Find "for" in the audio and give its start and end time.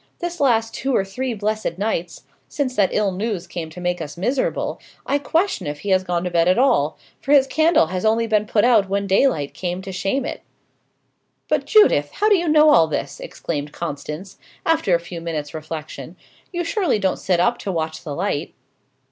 7.19-7.33